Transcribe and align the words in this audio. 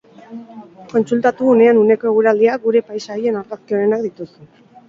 Kontsultatu 0.93 1.51
unean 1.51 1.81
uneko 1.83 2.11
eguraldia 2.13 2.57
gure 2.65 2.83
paisaien 2.89 3.41
argazki 3.45 3.81
onenak 3.83 4.07
dituzu. 4.09 4.53